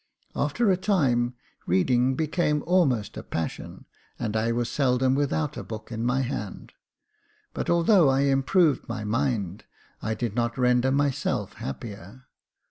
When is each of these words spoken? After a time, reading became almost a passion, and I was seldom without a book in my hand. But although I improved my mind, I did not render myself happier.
After 0.35 0.71
a 0.71 0.77
time, 0.77 1.35
reading 1.67 2.15
became 2.15 2.63
almost 2.65 3.17
a 3.17 3.21
passion, 3.21 3.85
and 4.17 4.35
I 4.35 4.51
was 4.51 4.67
seldom 4.67 5.13
without 5.13 5.57
a 5.57 5.63
book 5.63 5.91
in 5.91 6.03
my 6.03 6.21
hand. 6.21 6.73
But 7.53 7.69
although 7.69 8.09
I 8.09 8.21
improved 8.21 8.89
my 8.89 9.03
mind, 9.03 9.65
I 10.01 10.15
did 10.15 10.33
not 10.33 10.57
render 10.57 10.89
myself 10.89 11.53
happier. 11.53 12.23